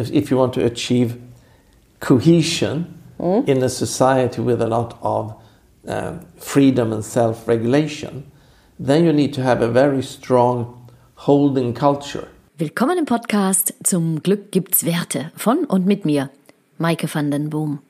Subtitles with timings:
[0.00, 1.16] if, if you want to achieve
[2.00, 2.86] cohesion
[3.46, 5.34] in a society with a lot of
[5.86, 8.24] um, freedom and self regulation,
[8.78, 10.88] then you need to have a very strong
[11.26, 12.28] holding culture.
[12.56, 16.30] Willkommen im Podcast Zum Glück gibt's Werte von und mit mir,
[16.78, 17.80] Maike van den Boom.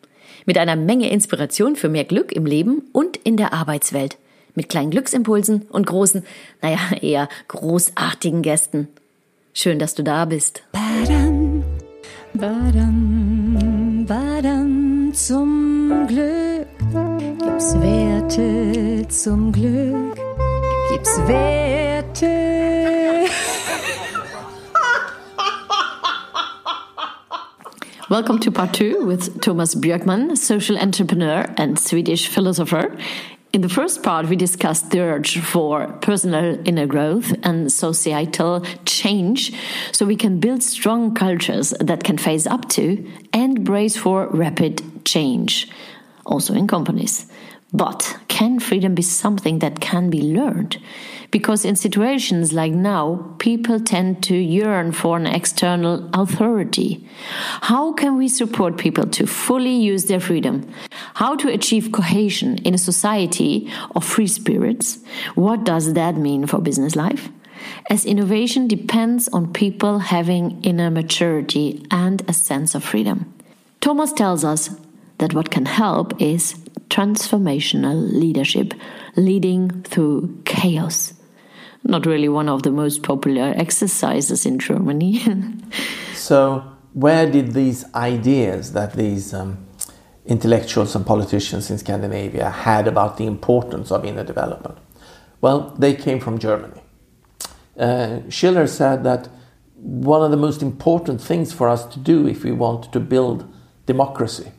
[0.46, 4.16] Mit einer Menge Inspiration für mehr Glück im Leben und in der Arbeitswelt.
[4.54, 6.24] Mit kleinen Glücksimpulsen und großen,
[6.62, 8.88] naja, eher großartigen Gästen.
[9.52, 10.62] Schön, dass du da bist.
[10.72, 11.59] Badam,
[12.34, 16.68] badam, badam, zum Glück
[17.38, 20.16] gibt's Werte, zum Glück
[20.90, 22.50] gibt's Werte.
[28.08, 32.97] Welcome to part two with Thomas Björkman, social entrepreneur and Swedish philosopher.
[33.53, 39.53] In the first part, we discussed the urge for personal inner growth and societal change
[39.91, 45.05] so we can build strong cultures that can face up to and brace for rapid
[45.05, 45.69] change,
[46.24, 47.27] also in companies.
[47.72, 50.78] But can freedom be something that can be learned?
[51.30, 57.06] Because in situations like now, people tend to yearn for an external authority.
[57.61, 60.66] How can we support people to fully use their freedom?
[61.12, 65.00] How to achieve cohesion in a society of free spirits?
[65.34, 67.28] What does that mean for business life?
[67.91, 73.34] As innovation depends on people having inner maturity and a sense of freedom.
[73.83, 74.70] Thomas tells us
[75.18, 76.55] that what can help is
[76.88, 78.74] transformational leadership,
[79.16, 81.14] leading through chaos.
[81.84, 85.22] Not really one of the most popular exercises in Germany.
[86.12, 86.62] So,
[86.92, 89.66] where did these ideas that these um,
[90.27, 94.77] intellectuals and politicians in Scandinavia had about the importance of inner development?
[95.40, 96.82] Well, they came from Germany.
[97.77, 99.28] Uh, Schiller said that
[99.77, 103.50] one of the most important things for us to do if we want to build
[103.86, 104.52] democracy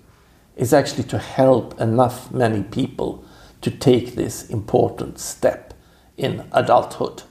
[0.56, 3.24] is actually to help enough many people
[3.62, 5.74] to take this important step
[6.18, 7.24] in adulthood.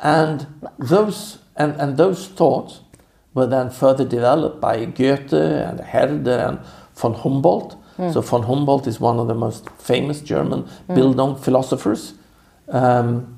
[0.00, 0.46] And
[0.78, 2.80] those, and, and those thoughts
[3.34, 6.60] were then further developed by Goethe and Herder and
[6.94, 7.76] von Humboldt.
[8.12, 12.14] So von Humboldt is one of the most famous German Bildung philosophers.
[12.68, 13.36] Um,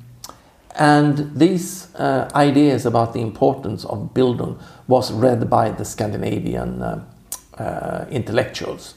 [0.74, 7.04] and these uh, ideas about the importance of Bildung was read by the Scandinavian uh,
[7.58, 8.94] uh, intellectuals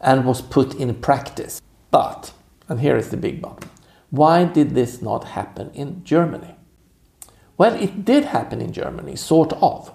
[0.00, 1.60] and was put in practice.
[1.90, 2.32] But,
[2.68, 3.64] and here is the big but,
[4.10, 6.54] why did this not happen in Germany?
[7.56, 9.92] Well, it did happen in Germany, sort of.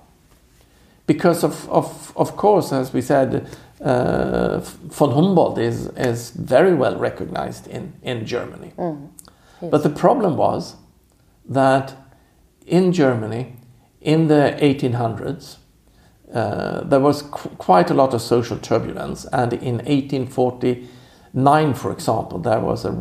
[1.08, 3.48] Because, of, of, of course, as we said,
[3.82, 8.72] uh, von Humboldt is, is very well recognized in, in Germany.
[9.70, 10.76] But the problem was
[11.48, 11.94] that
[12.66, 13.56] in Germany,
[14.02, 15.58] in the 1800s,
[16.34, 22.40] uh, there was qu- quite a lot of social turbulence, and in 1849, for example,
[22.40, 22.92] there was a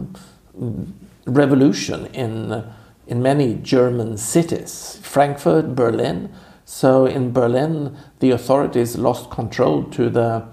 [0.58, 0.92] mm,
[1.26, 2.64] revolution in
[3.06, 6.30] in many German cities, Frankfurt, Berlin.
[6.64, 10.44] So in Berlin, the authorities lost control to the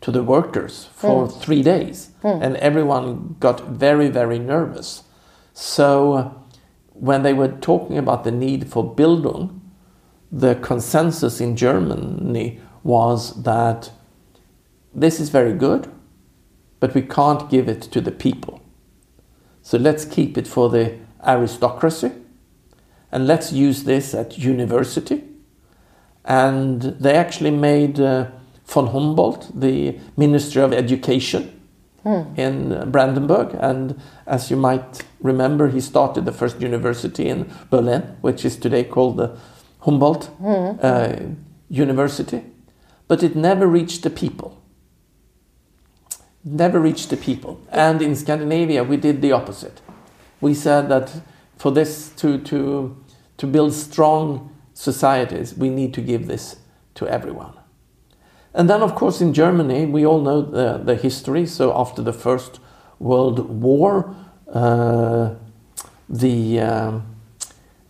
[0.00, 2.10] to the workers for three days,
[2.42, 5.04] and everyone got very very nervous.
[5.54, 6.34] So
[6.94, 9.59] when they were talking about the need for Bildung,
[10.30, 13.90] the consensus in Germany was that
[14.94, 15.90] this is very good,
[16.78, 18.60] but we can't give it to the people.
[19.62, 22.12] So let's keep it for the aristocracy
[23.12, 25.24] and let's use this at university.
[26.24, 28.30] And they actually made uh,
[28.66, 31.60] von Humboldt the Minister of Education
[32.36, 33.54] in Brandenburg.
[33.60, 38.84] And as you might remember, he started the first university in Berlin, which is today
[38.84, 39.36] called the
[39.82, 41.16] Humboldt uh,
[41.68, 42.42] University.
[43.08, 44.60] But it never reached the people.
[46.44, 47.60] Never reached the people.
[47.70, 49.80] And in Scandinavia, we did the opposite.
[50.40, 51.20] We said that
[51.58, 52.96] for this to, to,
[53.36, 56.56] to build strong societies, we need to give this
[56.94, 57.52] to everyone.
[58.54, 61.46] And then, of course, in Germany, we all know the, the history.
[61.46, 62.58] So, after the First
[62.98, 64.14] World War,
[64.52, 65.34] uh,
[66.08, 67.16] the um,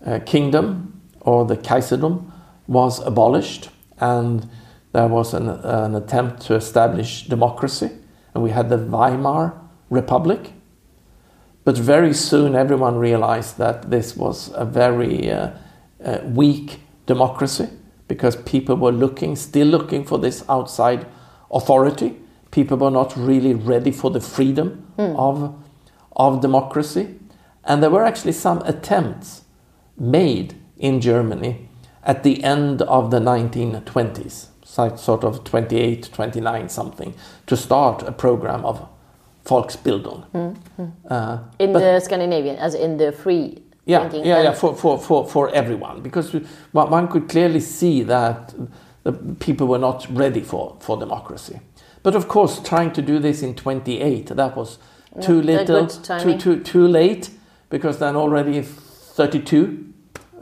[0.05, 0.90] uh, kingdom
[1.21, 2.31] or the Kaiserdom
[2.67, 4.49] was abolished, and
[4.93, 7.91] there was an, an attempt to establish democracy.
[8.35, 10.53] And we had the Weimar Republic.
[11.65, 15.51] But very soon, everyone realized that this was a very uh,
[16.05, 17.69] uh, weak democracy
[18.09, 21.07] because people were looking, still looking for this outside
[21.51, 22.17] authority.
[22.51, 25.55] People were not really ready for the freedom of,
[26.17, 27.17] of democracy.
[27.65, 29.43] And there were actually some attempts
[29.99, 31.69] made in Germany
[32.03, 34.47] at the end of the 1920s,
[34.99, 37.15] sort of 28, 29 something,
[37.47, 38.89] to start a program of
[39.45, 40.25] Volksbildung.
[40.33, 40.93] Mm, mm.
[41.09, 44.25] Uh, In the Scandinavian, as in the free yeah, thinking.
[44.25, 48.55] yeah, yeah, for, for, for, for everyone, because we- one could clearly see that
[49.03, 51.61] the people were not ready for, for democracy.
[52.03, 54.79] But of course, trying to do this in 28, that was
[55.15, 57.31] mm, too Not little, too, too, too late,
[57.69, 59.90] because then already 32,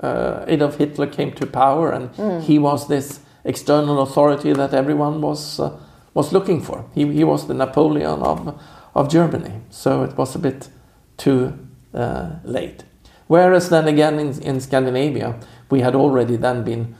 [0.02, 2.40] uh, Adolf Hitler came to power, and Hmm.
[2.40, 5.70] he was this external authority that everyone was, uh,
[6.14, 6.84] was looking for.
[6.94, 8.54] He, he was the Napoleon of,
[8.94, 10.68] of Germany, so it was a bit
[11.16, 11.52] too
[11.94, 12.84] uh, late.
[13.28, 15.34] Whereas then again in, in Scandinavia,
[15.70, 16.94] we had already then been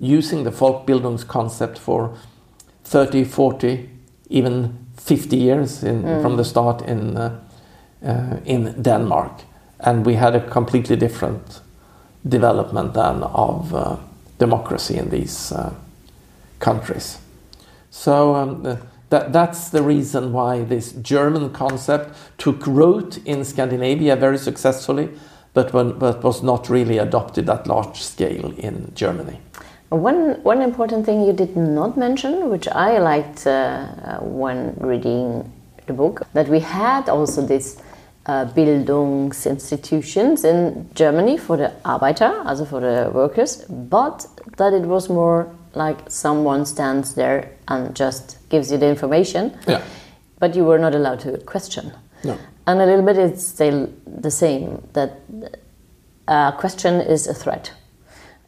[0.00, 2.10] using the Folkbildungs concept for
[2.84, 3.88] 30, 40,
[4.28, 7.40] even 50 years in, from the start in, uh,
[8.04, 9.32] uh, in Denmark.
[9.80, 11.60] And we had a completely different
[12.28, 13.96] development then of uh,
[14.38, 15.72] democracy in these uh,
[16.58, 17.18] countries.
[17.90, 18.76] So um, uh,
[19.10, 25.10] that, that's the reason why this German concept took root in Scandinavia very successfully,
[25.52, 29.38] but, when, but was not really adopted at large scale in Germany.
[29.90, 35.52] One one important thing you did not mention, which I liked uh, uh, when reading
[35.86, 37.76] the book, that we had also this
[38.26, 44.26] uh, Bildungsinstitutions in Germany for the Arbeiter, also for the workers, but
[44.56, 49.82] that it was more like someone stands there and just gives you the information, Yeah.
[50.38, 51.92] but you were not allowed to question.
[52.24, 52.36] No.
[52.66, 55.20] And a little bit it's still the same that
[56.28, 57.72] a question is a threat.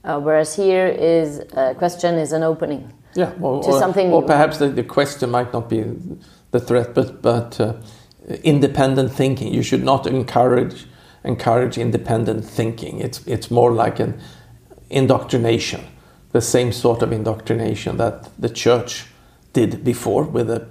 [0.05, 2.93] Uh, whereas here is a question is an opening.
[3.17, 5.85] Yeah, or, To or, something or perhaps the, the question might not be
[6.51, 7.73] the threat, but but uh,
[8.43, 9.53] independent thinking.
[9.53, 10.87] You should not encourage
[11.25, 13.01] encourage independent thinking.
[13.01, 14.21] It's it's more like an
[14.91, 15.81] indoctrination,
[16.33, 19.07] the same sort of indoctrination that the church
[19.53, 20.67] did before with a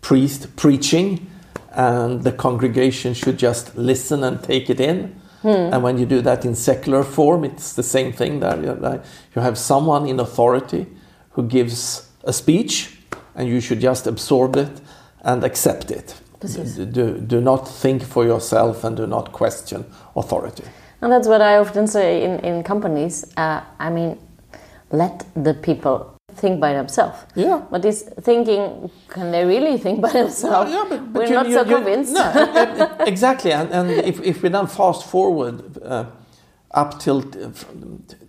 [0.00, 1.26] priest preaching,
[1.72, 5.14] and the congregation should just listen and take it in.
[5.42, 5.72] Hmm.
[5.72, 8.40] And when you do that in secular form, it's the same thing.
[8.40, 9.04] There, you have-
[9.34, 10.86] you have someone in authority
[11.30, 12.98] who gives a speech,
[13.34, 14.80] and you should just absorb it
[15.22, 16.14] and accept it.
[16.40, 19.84] Do, do, not think for yourself and do not question
[20.14, 20.64] authority.
[21.00, 23.24] And that's what I often say in, in companies.
[23.36, 24.18] Uh, I mean,
[24.90, 27.16] let the people think by themselves.
[27.34, 27.62] Yeah.
[27.70, 30.70] But this thinking, can they really think by themselves?
[30.70, 32.12] Yeah, but- but We're you- not you- so you- convinced.
[32.12, 33.52] No, exactly.
[33.52, 36.04] And, and if, if we then fast forward uh,
[36.72, 37.22] up till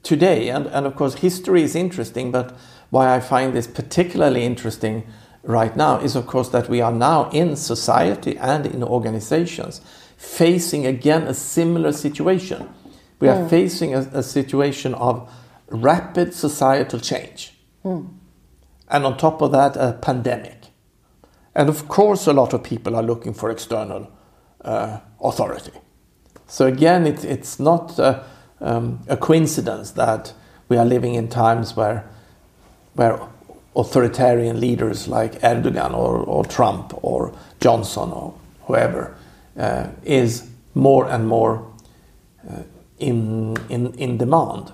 [0.04, 2.54] today, and, and of course, history is interesting, but
[2.92, 5.04] why I find this particularly interesting
[5.46, 9.82] right now is, of course, that we are now in society and in organizations
[10.18, 12.70] facing again a similar situation.
[13.20, 15.32] We are facing a, a situation of
[15.70, 17.54] rapid societal change.
[18.90, 20.68] And on top of that, a pandemic.
[21.56, 24.12] And of course, a lot of people are looking for external
[24.64, 25.72] uh, authority.
[26.48, 28.24] So again, it, it's not uh,
[28.62, 30.34] um, a coincidence that
[30.70, 32.08] we are living in times where,
[32.94, 33.20] where
[33.76, 38.34] authoritarian leaders like Erdogan or, or Trump or Johnson or
[38.64, 39.16] whoever
[39.58, 41.72] uh, is more and more
[42.50, 42.64] uh,
[43.00, 44.72] in, in, in demand.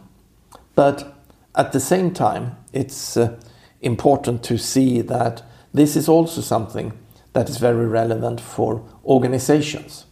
[0.75, 1.18] But
[1.56, 3.39] at the same time, it's uh,
[3.81, 6.94] important to see that this is also something
[7.33, 10.06] that is very relevant for organizations.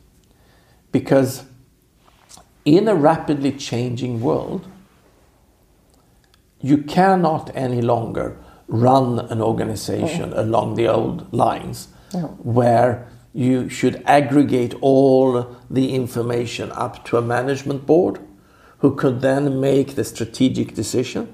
[0.92, 1.44] Because
[2.66, 4.68] in a rapidly changing world,
[6.62, 8.38] you cannot any longer
[8.70, 10.38] run an organization mm.
[10.38, 11.90] along the old lines
[12.44, 18.20] where you should aggregate all the information up to a management board
[18.80, 21.32] who could then make the strategic decision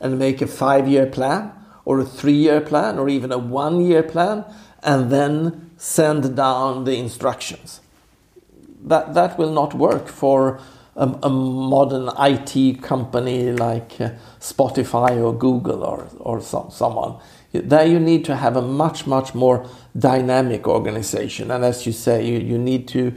[0.00, 1.52] and make a five year plan
[1.84, 4.44] or a three year plan or even a one year plan
[4.82, 7.80] and then send down the instructions.
[8.84, 10.60] That, that will not work for
[10.96, 17.16] a, a modern IT company like uh, Spotify or Google or, or some, someone.
[17.52, 19.66] There you need to have a much, much more
[19.98, 21.50] dynamic organization.
[21.50, 23.14] And as you say, you, you need to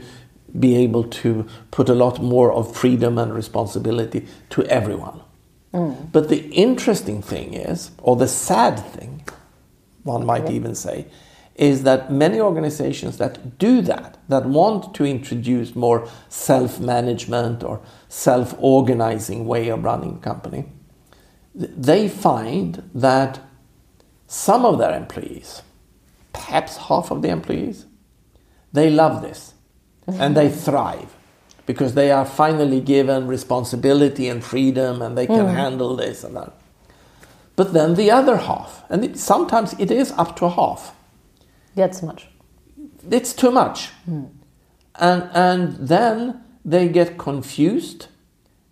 [0.58, 5.20] be able to put a lot more of freedom and responsibility to everyone.
[6.12, 9.22] But the interesting thing is, or the sad thing,
[10.04, 11.06] one might even say,
[11.56, 17.80] is that many organizations that do that, that want to introduce more self management or
[18.08, 20.66] self organizing way of running a company,
[21.54, 23.40] they find that
[24.26, 25.62] some of their employees,
[26.32, 27.86] perhaps half of the employees,
[28.72, 29.54] they love this
[30.06, 31.12] and they thrive.
[31.66, 35.54] because they are finally given responsibility and freedom and they can Mm.
[35.54, 36.52] handle this and that.
[37.56, 40.94] But then the other half, and it, sometimes it is up to half,
[41.76, 42.28] That's much.
[43.10, 43.90] it's too much.
[44.98, 48.08] And, and then they get confused,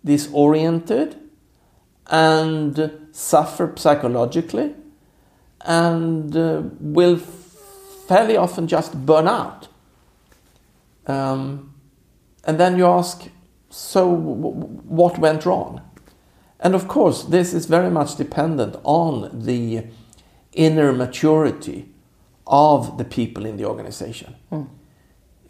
[0.03, 1.15] disoriented,
[2.07, 4.75] and suffer psychologically,
[5.61, 9.67] and uh, will fairly often just burn out.
[11.07, 11.73] Um,
[12.43, 13.29] and then you ask,
[13.69, 15.81] so what went wrong?
[16.59, 19.85] And of course, this is very much dependent on the
[20.53, 21.94] inner maturity
[22.47, 24.35] of the people in the organization.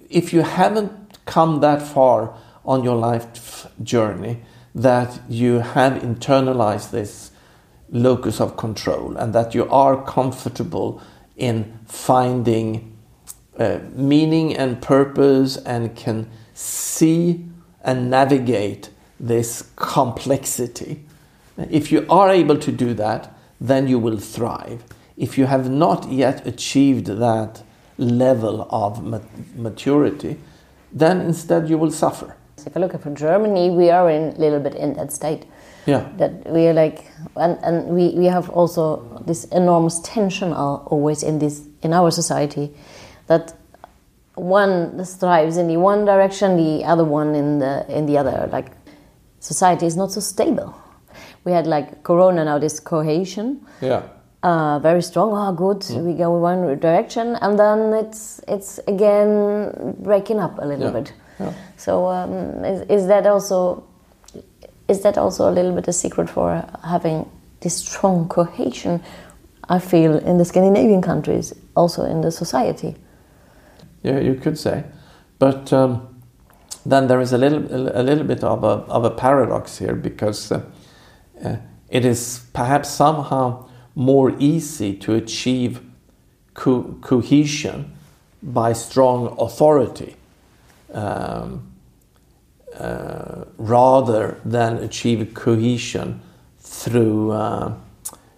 [0.09, 0.91] If you haven't
[1.25, 4.41] come that far on your life journey
[4.73, 7.31] that you have internalized this
[7.89, 11.01] locus of control and that you are comfortable
[11.37, 12.91] in finding
[13.57, 17.45] uh, meaning and purpose and can see
[17.83, 21.03] and navigate this complexity.
[21.57, 24.83] If you are able to do that, then you will thrive.
[25.17, 27.63] If you have not yet achieved that
[27.97, 29.19] level of ma-
[29.55, 30.37] maturity,
[30.91, 32.35] then instead you will suffer.
[32.65, 35.45] If I look at Germany, we are in a little bit in that state.
[35.85, 36.09] Yeah.
[36.17, 37.05] That we are like,
[37.35, 42.73] and, and we, we have also this enormous tension always in this in our society,
[43.27, 43.53] that
[44.33, 48.49] one strives in the one direction, the other one in the in the other.
[48.51, 48.71] Like
[49.39, 50.73] society is not so stable.
[51.43, 54.01] We had like Corona now, this cohesion, Yeah.
[54.45, 55.31] Uh, very strong.
[55.33, 60.65] Oh, good, we go in one direction, and then it's it's again breaking up a
[60.65, 60.99] little Yeah.
[60.99, 61.13] bit.
[61.39, 61.53] Yeah.
[61.77, 63.83] So um, is, is that also
[64.87, 67.25] is that also a little bit a secret for having
[67.61, 69.01] this strong cohesion?
[69.67, 72.95] I feel in the Scandinavian countries, also in the society.
[74.03, 74.83] Yeah, you could say,
[75.39, 76.01] but um,
[76.85, 77.63] then there is a little
[77.99, 80.61] a little bit of a of a paradox here because uh,
[81.43, 81.55] uh,
[81.89, 85.81] it is perhaps somehow more easy to achieve
[86.53, 87.93] co- cohesion
[88.43, 90.15] by strong authority
[90.93, 91.71] um,
[92.77, 96.21] uh, rather than achieve cohesion
[96.59, 97.73] through uh,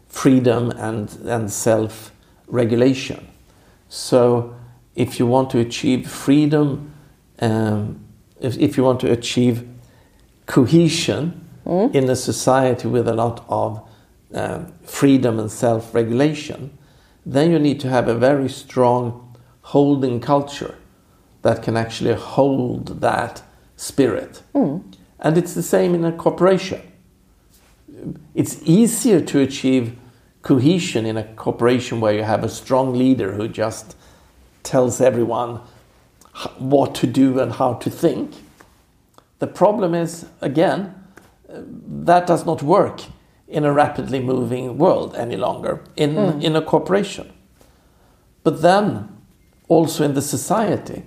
[0.07, 2.11] freedom and, and self
[2.47, 3.27] regulation.
[3.89, 4.55] So,
[4.95, 6.91] if you want to achieve freedom,
[7.39, 7.99] um,
[8.39, 9.67] if, if you want to achieve
[10.45, 11.47] cohesion
[11.93, 13.81] in a society with a lot of
[14.33, 16.77] um, freedom and self regulation,
[17.25, 20.75] then you need to have a very strong holding culture
[21.41, 23.41] that can actually hold that
[23.75, 24.41] spirit.
[25.19, 26.81] And it's the same in a corporation.
[28.33, 29.97] It's easier to achieve
[30.41, 33.95] cohesion in a corporation where you have a strong leader who just
[34.63, 35.61] tells everyone
[36.57, 38.33] what to do and how to think.
[39.39, 40.93] The problem is, again,
[41.49, 41.61] uh,
[42.05, 43.01] that does not work
[43.47, 46.41] in a rapidly moving world any longer in, hmm.
[46.41, 47.31] in a corporation.
[48.43, 49.09] But then,
[49.67, 51.03] also in the society,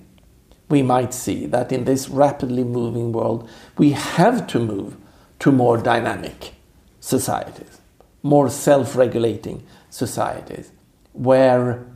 [0.69, 4.97] we might see that in this rapidly moving world, we have to move
[5.41, 6.55] to more dynamic
[7.01, 7.81] societies,
[8.23, 10.71] more self regulating societies,
[11.13, 11.87] where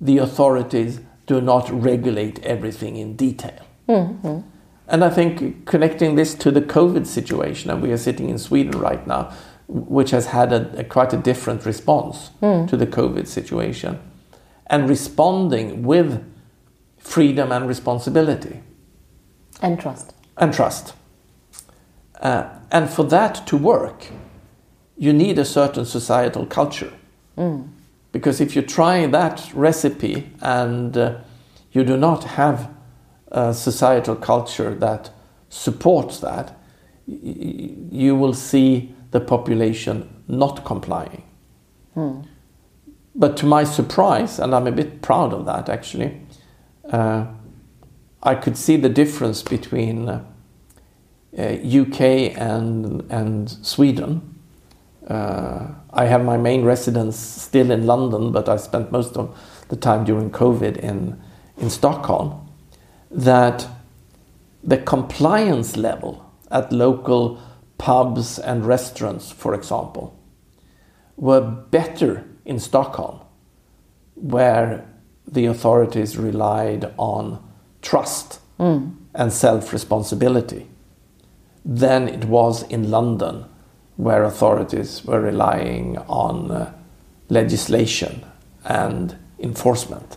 [0.00, 3.60] the authorities do not regulate everything in detail.
[3.88, 4.40] Mm-hmm.
[4.86, 8.78] And I think connecting this to the COVID situation, and we are sitting in Sweden
[8.78, 9.32] right now,
[9.68, 13.98] which has had a, a quite a different response to the COVID situation,
[14.66, 16.22] and responding with
[16.98, 18.60] freedom and responsibility
[19.62, 20.12] And trust.
[20.36, 20.94] and trust.
[22.20, 24.06] Uh, and for that to work,
[24.96, 26.92] you need a certain societal culture.
[28.12, 31.16] Because if you try that recipe and uh,
[31.72, 32.70] you do not have
[33.32, 35.10] a societal culture that
[35.48, 36.56] supports that,
[37.06, 41.22] you will see the population not complying.
[43.14, 46.20] But to my surprise, and I'm a bit proud of that actually,
[46.90, 47.26] uh,
[48.24, 50.24] I could see the difference between uh,
[51.38, 52.00] uh, UK
[52.36, 54.20] and and Sweden.
[55.08, 59.76] Uh, I have my main residence still in London, but I spent most of the
[59.76, 61.20] time during COVID in
[61.56, 62.48] in Stockholm.
[63.12, 63.68] That
[64.64, 67.38] the compliance level at local
[67.78, 70.18] pubs and restaurants, for example,
[71.16, 73.20] were better in Stockholm,
[74.14, 74.84] where
[75.26, 77.38] the authorities relied on
[77.82, 80.66] trust and self responsibility
[81.64, 83.44] than it was in London,
[83.96, 86.72] where authorities were relying on uh,
[87.28, 88.24] legislation
[88.64, 90.16] and enforcement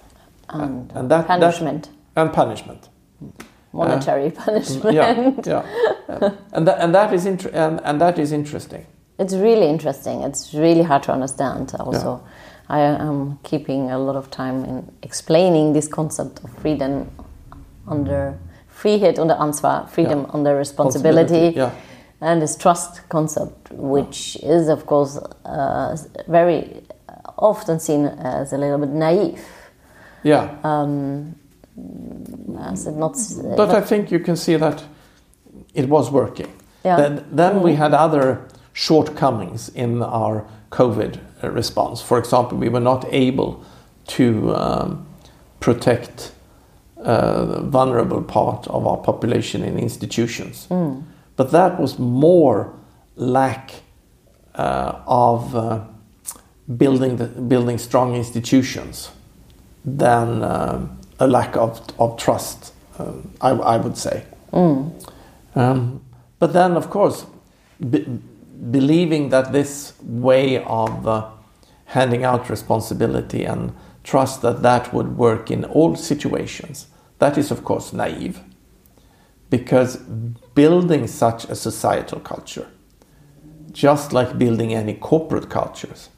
[0.50, 1.90] And and that, that- punishment.
[2.16, 2.90] and punishment.
[3.78, 4.96] Monetary uh, mm, punishment.
[4.96, 5.64] yeah, yeah,
[6.10, 6.30] yeah.
[6.54, 8.86] and that and that is inter- and, and that is interesting.
[9.20, 10.22] It's really interesting.
[10.24, 11.74] It's really hard to understand.
[11.80, 12.22] Also,
[12.70, 17.10] I am keeping a lot of time in explaining this concept of freedom
[17.88, 18.38] under
[18.70, 20.34] Frihet under Ansvar, freedom Yeah.
[20.34, 21.72] under responsibility, Yeah.
[22.22, 26.84] and this trust concept, which is of course uh, very
[27.38, 29.42] often seen as a little bit naive.
[30.24, 30.50] Yeah.
[30.64, 31.36] Um,
[32.60, 33.18] As not,
[33.56, 34.84] But I think you can see that
[35.74, 36.52] it was working.
[36.84, 36.98] Yeah.
[36.98, 42.02] Then, then we had other shortcomings in our COVID response.
[42.02, 43.64] For example, we were not able
[44.08, 45.08] to um,
[45.60, 46.32] protect
[47.04, 50.68] uh, the vulnerable part of our population in institutions.
[51.36, 52.74] But that was more
[53.16, 53.72] lack
[54.56, 55.82] uh, of uh,
[56.78, 59.12] building, the, building strong institutions
[59.86, 64.26] than um, a lack of, of trust, um, I, I would say.
[65.56, 66.02] Um,
[66.40, 67.26] but then, of course,
[67.90, 68.06] be,
[68.72, 71.30] believing that this way of uh,
[71.86, 76.88] handing out responsibility and trust that that would work in all situations,
[77.20, 78.40] that is, of course, naive.
[79.50, 79.98] Because
[80.56, 82.68] building such a societal culture,
[83.72, 86.10] just like building any corporate cultures,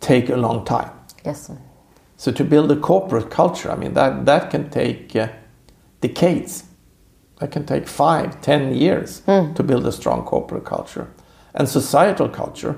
[0.00, 0.90] take a long time.
[1.24, 1.50] yes,
[2.16, 5.28] So to build a corporate culture, I mean that that can take uh,
[6.00, 6.64] decades.
[7.40, 9.20] That can take five, ten years
[9.54, 11.08] to build a strong corporate culture,
[11.54, 12.76] and societal culture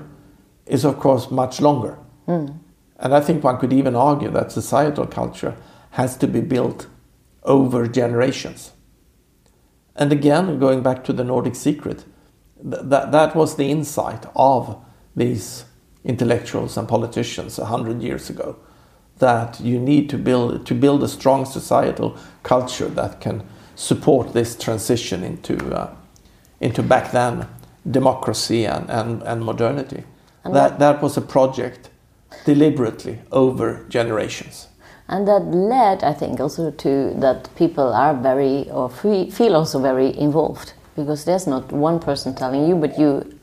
[0.65, 1.97] is of course much longer.
[2.97, 5.55] And I think one could even argue that societal culture
[5.91, 6.87] has to be built
[7.43, 8.73] over generations.
[9.95, 12.03] And again, going back to the Nordic secret,
[12.61, 14.77] th- that, that was the insight of
[15.15, 15.63] these
[16.03, 18.57] intellectuals and politicians a hundred years ago.
[19.19, 23.43] That you need to build to build a strong societal culture that can
[23.75, 25.93] support this transition into uh,
[26.61, 27.47] into back then
[27.89, 30.03] democracy and, and, and modernity.
[30.43, 31.89] that, that was a project
[32.45, 34.67] deliberately over generations.
[35.09, 39.79] and that led, I think, also to that people are very or fe- feel also
[39.79, 43.39] very involved because there's not one person telling you, but you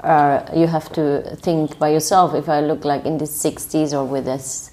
[0.00, 2.34] are you have to think by yourself.
[2.34, 4.72] If I look like in the 60s or with this,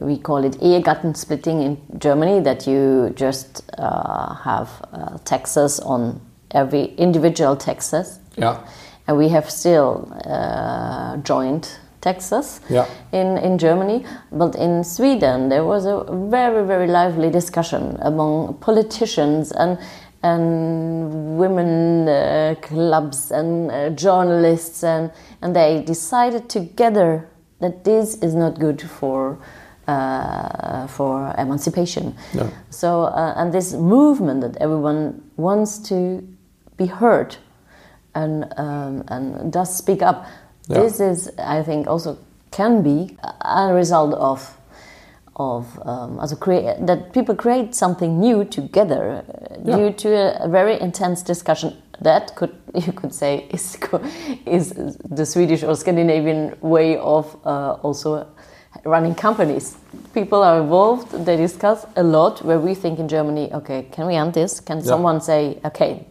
[0.00, 6.20] we call it Ehegatten splitting in Germany, that you just uh, have uh, taxes on
[6.50, 8.18] every individual taxes.
[8.36, 8.58] Yeah.
[9.06, 12.86] And we have still uh, joint taxes Yeah.
[13.12, 14.04] in, in Germany.
[14.30, 19.78] But in Sweden, there was a very, very lively discussion among politicians and,
[20.22, 24.84] and women uh, clubs and uh, journalists.
[24.84, 25.10] And,
[25.42, 27.28] and they decided together
[27.60, 29.38] that this is not good for,
[29.86, 32.14] uh, for emancipation.
[32.34, 32.48] No.
[32.70, 36.22] So, uh, and this movement that everyone wants to
[36.76, 37.36] be heard
[38.14, 40.26] and, um, and does speak up,
[40.68, 40.80] Yeah.
[40.82, 42.16] this is, I think, also
[42.50, 44.56] can be a result of
[45.36, 49.76] of um, also create that people create something new together uh, Yeah.
[49.76, 52.50] due to a, a very intense discussion that could
[52.86, 53.76] you could say is
[54.46, 54.72] is
[55.10, 58.26] the Swedish or Scandinavian way of uh, also
[58.84, 59.76] running companies.
[60.12, 62.42] People are involved; they discuss a lot.
[62.44, 64.60] Where we think in Germany, okay, can we end this?
[64.60, 66.06] Can someone say, okay,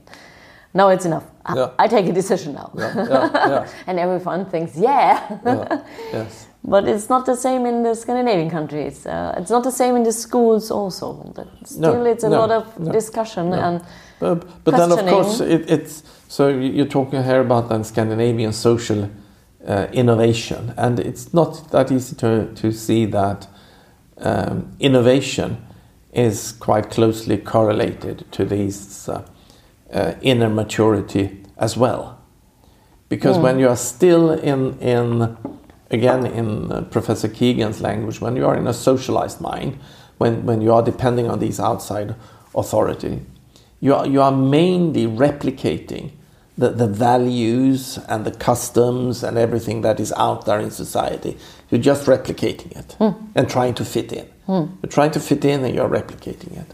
[0.74, 1.24] now it's enough.
[1.46, 1.70] I, Yeah.
[1.80, 2.72] I take a decision now.
[2.76, 3.68] Yeah, yeah, yeah.
[3.88, 5.40] and everyone thinks, yeah.
[5.46, 5.84] yeah.
[6.14, 6.48] Yes.
[6.66, 9.06] But it's not the same in the Scandinavian countries.
[9.06, 11.34] Uh, it's not the same in the schools also.
[11.66, 13.58] Still, it's a no, lot of no, discussion no.
[13.60, 13.82] and
[14.20, 18.54] But, but then, of course, it, it's so you- you're talking here about then Scandinavian
[18.54, 19.10] social
[19.68, 23.48] uh, innovation, and it's not that easy to, to see that
[24.18, 25.66] um, innovation
[26.12, 29.26] is quite closely correlated to these uh,
[29.92, 32.20] uh, inner maturity as well.
[33.10, 35.38] Because when you are still in, in
[35.92, 39.78] again, in uh, Professor Kegan's language, when you are in a socialized mind,
[40.18, 42.16] when, when you are depending on these outside
[42.56, 43.22] authority,
[43.80, 46.12] you are, you are mainly replicating
[46.58, 51.38] the, the values and the customs and everything that is out there in society.
[51.70, 53.26] You're just replicating it hmm.
[53.36, 54.26] and trying to fit in.
[54.46, 54.76] Hmm.
[54.82, 56.74] You're trying to fit in and you're replicating it.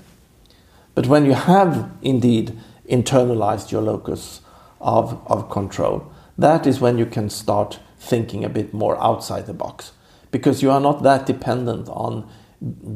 [0.96, 2.58] But when you have indeed
[2.90, 4.42] internalized your locus
[4.82, 9.54] of, of control, that is when you can start thinking a bit more outside the
[9.54, 9.94] box.
[10.32, 12.30] Because you are not that dependent on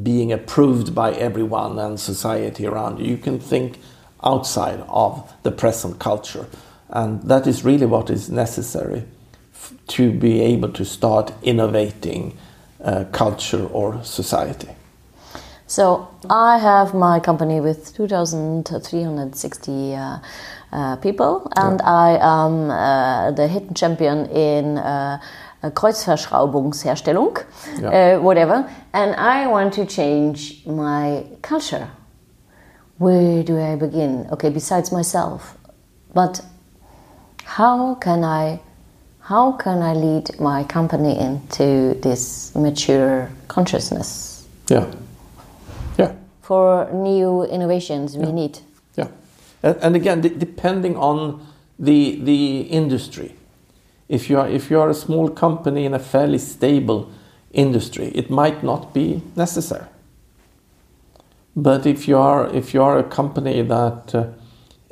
[0.02, 3.06] being approved by everyone and society around you.
[3.06, 3.78] You can think
[4.22, 6.46] outside of the present culture.
[6.94, 9.02] And that is really what is necessary
[9.88, 12.36] to be able to start innovating
[12.84, 14.68] uh, culture or society.
[15.66, 20.18] So I have my company with 2,360 uh,
[20.72, 25.18] uh, people, and I am uh, the hidden champion in uh,
[25.62, 27.38] Kreuzverschraubungsherstellung,
[27.80, 28.16] Yeah.
[28.16, 28.68] uh, whatever.
[28.92, 31.88] And I want to change my culture.
[32.98, 34.26] Where do I begin?
[34.30, 35.56] Okay, besides myself,
[36.12, 36.42] but
[37.44, 38.60] how can I
[39.20, 44.86] how can I lead my company into this mature consciousness Yeah.
[45.98, 46.12] Yeah.
[46.42, 48.58] for new innovations we need?
[48.96, 49.08] Yeah,
[49.62, 51.40] and, and again, de- depending on
[51.78, 53.34] the the industry,
[54.08, 57.10] if you are if you are a small company in a fairly stable
[57.52, 59.86] industry, it might not be necessary.
[61.56, 64.24] But if you are if you are a company that uh,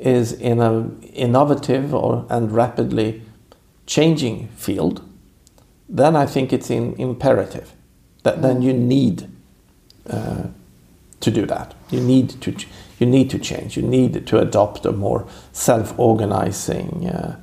[0.03, 3.21] is in an innovative or and rapidly
[3.85, 5.01] changing field,
[5.87, 7.73] then I think it's in, imperative
[8.23, 9.29] that then you need
[10.09, 10.47] uh,
[11.19, 11.73] to do that.
[11.89, 12.53] You need to
[12.99, 13.77] you need to change.
[13.77, 17.39] You need to adopt a more self-organizing uh,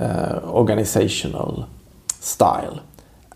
[0.00, 1.68] uh, organizational
[2.20, 2.82] style,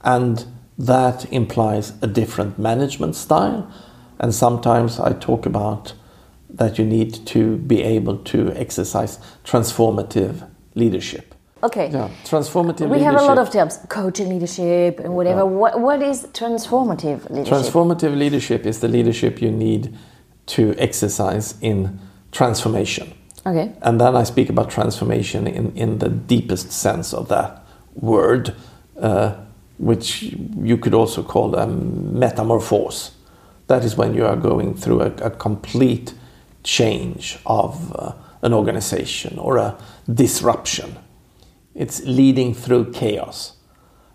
[0.03, 0.45] and
[0.79, 3.71] that implies a different management style.
[4.19, 5.95] And sometimes I talk about
[6.55, 11.35] that you need to be able to exercise transformative leadership.
[11.63, 11.91] Okay.
[11.91, 13.13] Yeah, transformative We leadership.
[13.13, 15.45] have a lot of terms, coaching leadership and whatever.
[15.45, 17.55] What, what is transformative leadership?
[17.55, 19.95] Transformative leadership is the leadership you need
[20.47, 21.99] to exercise in
[22.33, 23.13] transformation.
[23.47, 23.73] okay.
[23.83, 27.63] And then I speak about transformation in, in the deepest sense of that
[27.95, 28.55] word,
[28.99, 29.35] uh,
[29.79, 33.11] which you could also call a metamorphose.
[33.67, 36.15] That is when you are going through a, a complete
[36.63, 39.77] change of uh, an organization or a
[40.13, 40.97] disruption.
[41.75, 43.57] It's leading through chaos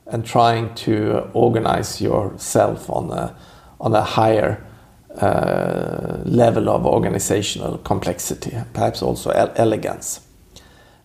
[0.08, 3.36] and trying to organize yourself on a,
[3.80, 4.64] on a higher
[5.22, 10.22] uh, level of organizational complexity, perhaps also el- elegance.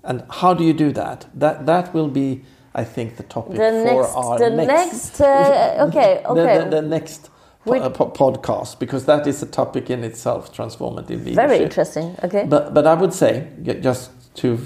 [0.03, 1.27] And how do you do that?
[1.35, 2.43] That that will be,
[2.75, 4.69] I think, the topic The for next- our the next.
[4.69, 6.65] next, uh, okay, the- okay.
[6.65, 7.31] The, the next
[7.65, 11.35] po- With- po- podcast, because that is a topic in itself, transformative leadership.
[11.49, 12.17] Very interesting.
[12.25, 12.47] Okay.
[12.49, 13.47] But but I would say
[13.83, 14.59] just to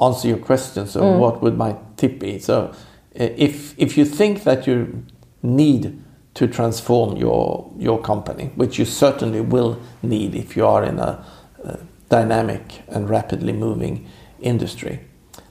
[0.00, 0.86] answer your question.
[0.86, 1.18] So Mm.
[1.18, 2.38] what would my tip be?
[2.38, 2.70] So
[3.14, 5.02] if if you think that you
[5.42, 5.98] need
[6.34, 11.18] to transform your your company, which you certainly will need if you are in a,
[11.64, 11.76] uh
[12.08, 14.06] dynamic and rapidly moving
[14.40, 15.00] industry,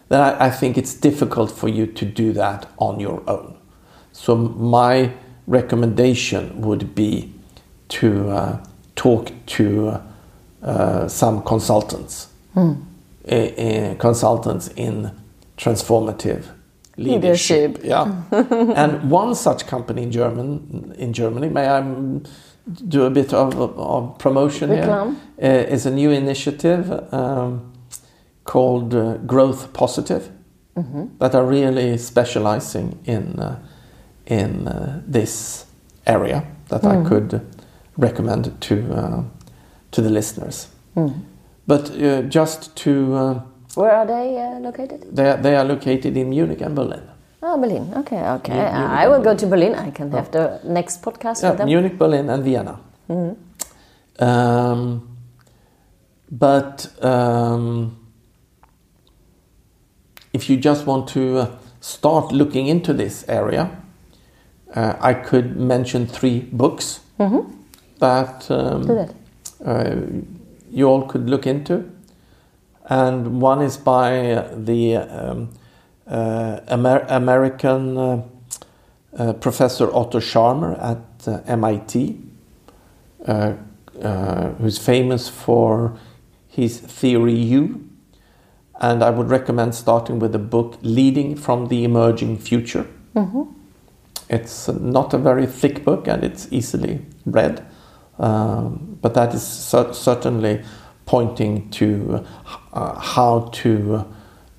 [0.10, 3.56] then I, I think it's difficult for you to do that on your own.
[4.12, 5.12] So my
[5.52, 7.30] recommendation would be
[7.90, 10.00] to uh, talk to
[10.64, 15.12] uh, some consultants, uh, consultants in
[15.58, 16.46] transformative
[16.98, 17.78] leadership.
[17.78, 17.80] Leadership.
[17.84, 18.24] Yeah,
[18.76, 22.26] and one such company in German in Germany, may I mm,
[22.88, 25.18] do a bit of, of promotion Reclam.
[25.38, 25.52] here?
[25.52, 27.74] Uh, is a new initiative um,
[28.46, 30.30] called uh, Growth Positive
[31.20, 33.60] that are really specializing in uh,
[34.32, 35.66] in uh, this
[36.08, 37.42] area that I could
[37.98, 39.24] recommend to uh,
[39.92, 40.68] to the listeners.
[41.68, 43.40] But uh, just to uh,
[43.76, 45.16] Where are they uh, located?
[45.16, 47.02] they are, they are located in Munich and Berlin.
[47.44, 47.94] Oh, Berlin.
[47.98, 48.54] Okay, okay.
[48.54, 49.76] Mu- Munich I will and go to Berlin.
[49.76, 51.68] I can have the next podcast Yeah, with them.
[51.68, 52.80] Munich, Berlin, and Vienna.
[54.20, 55.02] Um,
[56.32, 57.98] but um,
[60.34, 61.46] if you just want to uh,
[61.82, 63.70] start looking into this area,
[64.76, 67.00] uh, I could mention three books
[68.00, 69.14] that, um, that.
[69.66, 69.96] uh,
[70.72, 71.84] you all could look into.
[72.90, 75.50] And one is by uh, the um,
[76.08, 78.22] uh, Amer- American uh,
[79.18, 82.18] uh, Professor Otto Scharmer at uh, MIT,
[83.28, 83.54] uh,
[84.02, 85.98] uh, who's famous for
[86.48, 87.88] his theory U.
[88.82, 92.88] And I would recommend starting with the book Leading from the Emerging Future.
[94.32, 97.66] It's not a very thick book and it's easily read,
[98.18, 100.64] um, but that is cer- certainly
[101.06, 102.26] pointing to
[102.72, 104.06] uh, how to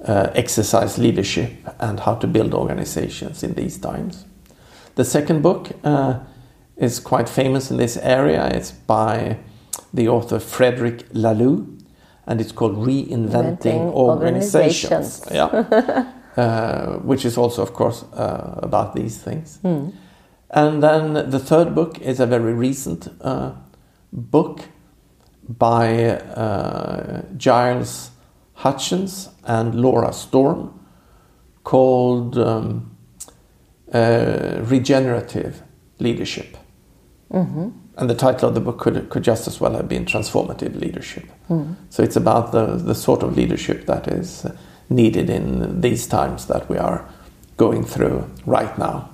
[0.05, 4.27] uh, exercise leadership and how to build organizations in these times.
[4.97, 6.21] The second book uh,
[6.77, 8.49] is quite famous in this area.
[8.49, 9.39] It's by
[9.95, 11.67] the author Frederic Laloux,
[12.27, 15.23] and it's called Reinventing Inventing Organizations.
[15.23, 15.27] Organizations.
[15.33, 16.13] Yeah.
[16.37, 19.59] uh, which is also, of course, uh, about these things.
[20.51, 23.53] And then the third book is a very recent uh,
[24.13, 24.61] book
[25.49, 28.11] by uh, Giles
[28.55, 30.79] Hutchins and Laura Storm
[31.65, 32.97] called um,
[33.93, 35.63] uh, Regenerative
[35.99, 36.57] Leadership.
[37.97, 41.25] And the title of the book could, could just as well have been Transformative Leadership.
[41.91, 44.47] So it's about the, the sort of leadership that is
[44.93, 47.05] needed in these times that we are
[47.57, 49.09] going through right now.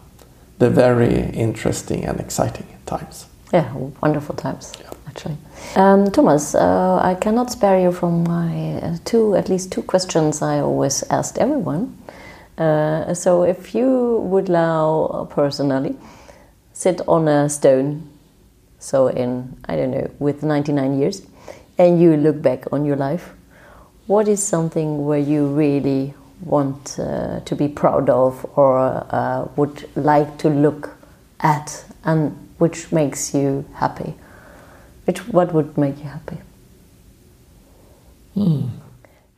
[0.58, 3.26] The very interesting and exciting times.
[3.52, 4.72] Yeah, wonderful times,
[5.06, 5.36] actually.
[5.76, 10.42] Um, Thomas, uh, I cannot spare you from my uh, two, at least two questions
[10.42, 11.96] I always asked everyone.
[12.58, 15.96] Uh, so, if you would now uh, personally
[16.72, 18.10] sit on a stone,
[18.78, 21.22] so in, I don't know, with 99 years,
[21.78, 23.32] and you look back on your life,
[24.08, 28.78] what is something where you really want uh, to be proud of or
[29.10, 30.96] uh, would like to look
[31.40, 34.14] at and which makes you happy?
[35.04, 36.38] Which, what would make you happy?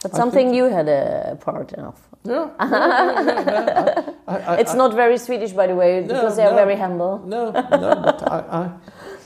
[0.02, 2.00] But something you had a part of.
[2.24, 2.50] Yeah.
[2.61, 4.11] yeah, yeah, yeah, yeah.
[4.28, 6.56] I, I, It's not very Swedish, by the way, because they are no.
[6.56, 7.18] very humble.
[7.26, 8.70] No, no, but I,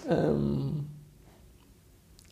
[0.08, 0.88] I, um,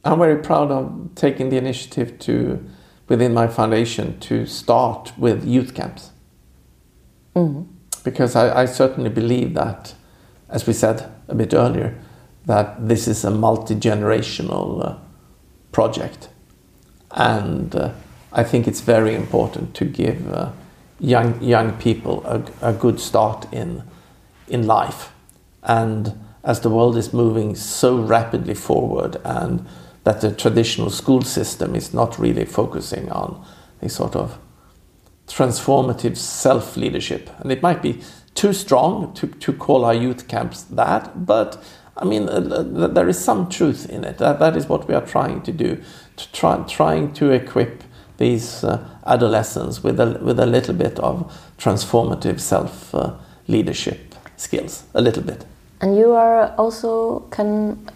[0.04, 2.64] I'm very proud of taking the initiative to,
[3.12, 6.12] within my foundation, to start with youth camps.
[8.04, 9.94] Because I, I certainly believe that,
[10.48, 11.94] as we said a bit earlier,
[12.46, 14.96] that this is a multi generational uh,
[15.72, 16.30] project.
[17.10, 17.92] And uh,
[18.32, 20.52] I think it's very important to give uh,
[20.98, 23.82] young, young people a, a good start in,
[24.48, 25.12] in life.
[25.62, 29.66] And as the world is moving so rapidly forward, and
[30.04, 33.44] that the traditional school system is not really focusing on
[33.80, 34.38] a sort of
[35.26, 37.30] transformative self leadership.
[37.38, 38.02] And it might be
[38.34, 41.62] too strong to, to call our youth camps that, but
[41.96, 44.18] I mean, uh, there is some truth in it.
[44.18, 45.82] That, that is what we are trying to do,
[46.16, 47.84] to try, trying to equip
[48.16, 53.14] these uh, adolescents with a, with a little bit of transformative self uh,
[53.46, 55.44] leadership skills, a little bit.
[55.80, 57.90] And you are also can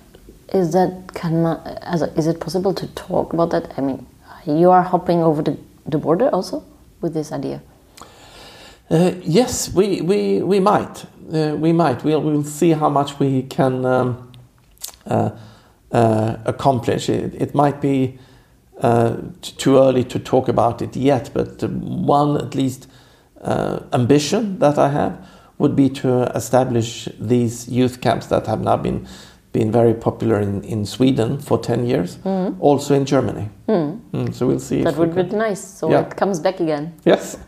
[0.57, 3.73] is that can a, is it possible to talk about that?
[3.79, 4.07] I mean,
[4.47, 6.65] you are hopping over the, the border also
[7.01, 7.61] with this idea.
[8.91, 11.05] Uh, yes, we, we, we might.
[11.33, 12.05] Uh, we might.
[12.05, 14.33] We'll, we'll see how much we can um,
[15.07, 15.31] uh,
[15.91, 17.09] uh, accomplish.
[17.09, 18.19] It, it might be
[18.81, 22.89] uh, too early to talk about it yet, but one at least
[23.41, 25.27] uh, ambition that I have
[25.59, 29.07] would be to establish these youth camps that have now been
[29.59, 32.19] been very popular in, in Sweden for 10 years,
[32.61, 33.49] also in Germany.
[33.69, 34.83] Mm, so we'll see.
[34.83, 35.61] That would be nice.
[35.79, 36.07] So Yeah.
[36.07, 36.93] it comes back again.
[37.05, 37.39] Yes.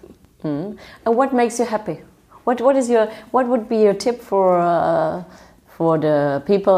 [0.42, 1.98] And what makes you happy?
[2.44, 5.22] What what is your what would be your tip for uh,
[5.76, 6.76] for the people?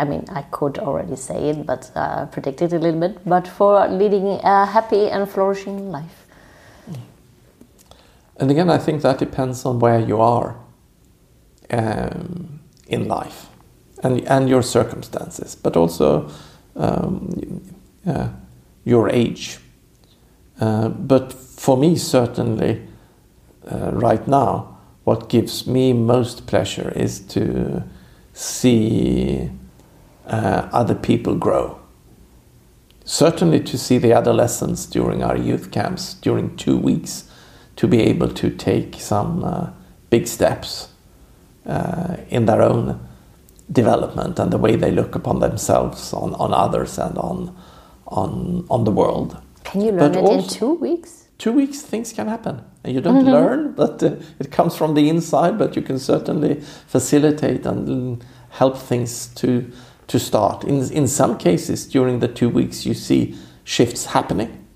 [0.00, 3.12] I mean, I could already say it, but uh, predict it a little bit.
[3.24, 6.16] But for leading a happy and flourishing life.
[8.40, 10.54] And again, I think that depends on where you are
[11.70, 13.45] um, in life
[14.06, 16.30] and, and your circumstances, but also
[16.76, 17.62] um,
[18.06, 18.28] uh,
[18.84, 19.58] your age.
[20.60, 22.86] Uh, but for me, certainly,
[23.70, 27.82] uh, right now, what gives me most pleasure is to
[28.32, 29.50] see
[30.26, 31.78] uh, other people grow.
[33.04, 37.30] Certainly, to see the adolescents during our youth camps during two weeks
[37.76, 39.70] to be able to take some uh,
[40.10, 40.88] big steps
[41.66, 43.05] uh, in their own
[43.70, 47.56] development and the way they look upon themselves, on, on others, and on,
[48.06, 49.40] on, on the world.
[49.64, 51.28] Can you learn But it in two weeks?
[51.38, 52.62] Two weeks, things can happen.
[52.84, 56.60] And you don't learn, but uh, it comes from the inside, but you can certainly
[56.86, 59.70] facilitate and mm, help things to,
[60.06, 60.64] to start.
[60.64, 64.66] In, in some cases, during the two weeks, you see shifts happening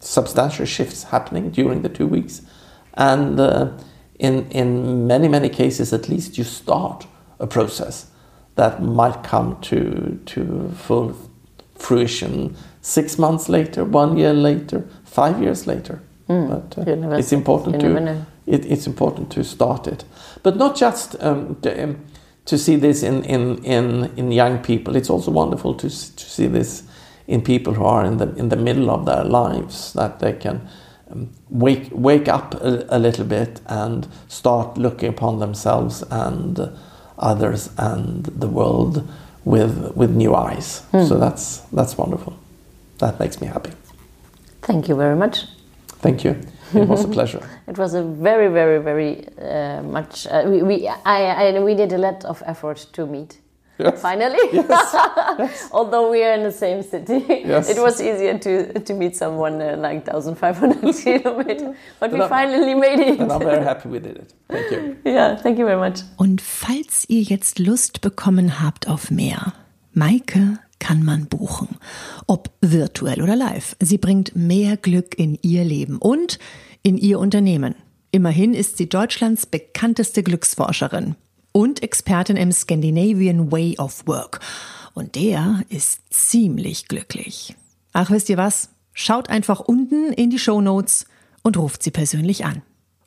[0.00, 2.42] substantial shifts happening during the two weeks.
[2.94, 3.72] And uh,
[4.18, 7.06] in, in many, many cases, at least you start
[7.38, 8.06] a process
[8.56, 11.14] that might come to, to full
[11.76, 16.00] fruition six months later, one year later, five years later.
[16.26, 17.86] But uh, never- it's important to
[18.46, 20.04] it, it's important to start it,
[20.42, 21.96] but not just um, to, um,
[22.44, 24.96] to see this in, in, in, in young people.
[24.96, 26.82] It's also wonderful to, to see this
[27.26, 30.60] in people who are in the in the middle of their lives that they can
[31.10, 36.68] um, wake wake up a, a little bit and start looking upon themselves and uh,
[37.18, 39.06] others and the world
[39.44, 40.82] with with new eyes.
[40.92, 42.32] So that's that's wonderful.
[42.98, 43.70] That makes me happy.
[44.62, 45.46] Thank you very much.
[46.00, 46.36] Thank you.
[46.74, 47.40] It was a pleasure.
[47.66, 50.26] It was a very, very, very uh, much.
[50.26, 53.38] Uh, we we I, I we did a lot of effort to meet.
[53.78, 54.00] Yes.
[54.02, 54.38] Finally,
[55.72, 57.68] although we are in the same city, Yes.
[57.70, 61.76] it was easier to to meet someone uh, like 1,500 kilometers.
[62.00, 63.20] But we finally made it.
[63.20, 64.34] And I'm very happy we did it.
[64.48, 64.96] Thank you.
[65.04, 66.02] Yeah, thank you very much.
[66.16, 69.52] Und falls ihr jetzt Lust bekommen habt auf mehr,
[69.92, 71.68] Maike kann man buchen.
[72.26, 73.76] Ob virtuell oder live.
[73.80, 76.38] Sie bringt mehr Glück in ihr Leben und
[76.82, 77.74] in ihr Unternehmen.
[78.10, 81.14] Immerhin ist sie Deutschlands bekannteste Glücksforscherin
[81.52, 84.40] und Expertin im Scandinavian Way of Work.
[84.94, 87.54] Und der ist ziemlich glücklich.
[87.92, 88.70] Ach, wisst ihr was?
[88.92, 91.06] Schaut einfach unten in die Show Notes
[91.42, 92.62] und ruft sie persönlich an.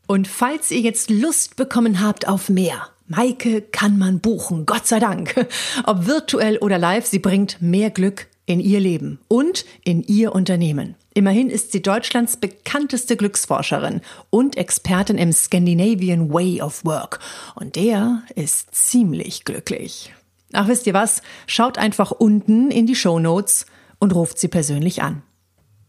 [0.08, 4.99] Und falls ihr jetzt Lust bekommen habt auf mehr, Maike kann man buchen, Gott sei
[4.99, 5.47] Dank.
[5.86, 10.95] Ob virtuell oder live, sie bringt mehr Glück in ihr Leben und in ihr Unternehmen.
[11.13, 17.19] Immerhin ist sie Deutschlands bekannteste Glücksforscherin und Expertin im Scandinavian Way of Work.
[17.56, 20.13] Und der ist ziemlich glücklich.
[20.54, 21.21] Ach, wisst ihr was?
[21.47, 23.65] Schaut einfach unten in die Show Notes
[24.00, 25.21] und ruft sie persönlich an.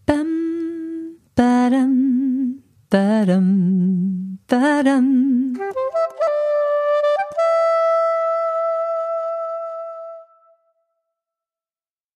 [0.07, 5.59] Bam, badam, badam, badam.